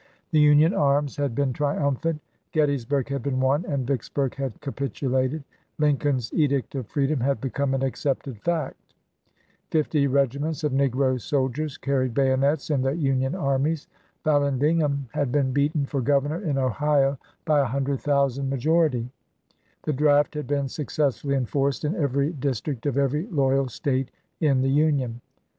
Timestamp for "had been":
1.17-1.53, 3.09-3.39, 15.13-15.51, 20.33-20.67